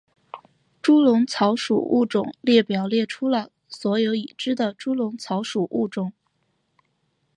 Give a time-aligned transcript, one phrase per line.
[0.81, 6.11] 猪笼草属物种列表列出了所有已知的猪笼草属物种。